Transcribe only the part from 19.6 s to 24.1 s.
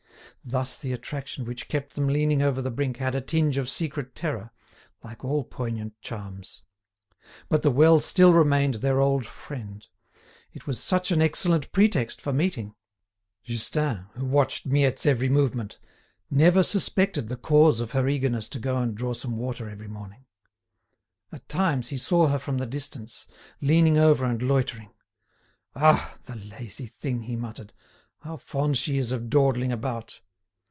every morning. At times, he saw her from the distance, leaning